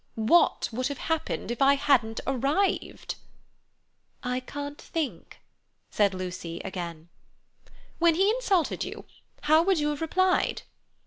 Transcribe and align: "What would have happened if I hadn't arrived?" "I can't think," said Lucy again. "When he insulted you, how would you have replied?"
"What 0.15 0.67
would 0.71 0.87
have 0.87 0.97
happened 0.97 1.51
if 1.51 1.61
I 1.61 1.75
hadn't 1.75 2.21
arrived?" 2.25 3.17
"I 4.23 4.39
can't 4.39 4.81
think," 4.81 5.37
said 5.91 6.15
Lucy 6.15 6.59
again. 6.65 7.09
"When 7.99 8.15
he 8.15 8.31
insulted 8.31 8.83
you, 8.83 9.05
how 9.41 9.61
would 9.61 9.77
you 9.79 9.89
have 9.89 10.01
replied?" 10.01 10.63